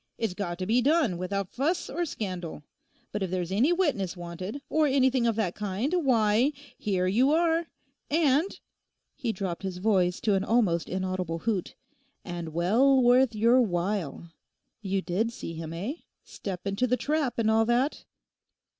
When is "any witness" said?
3.51-4.17